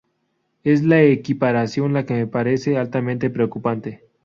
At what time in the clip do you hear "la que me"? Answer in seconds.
1.93-2.25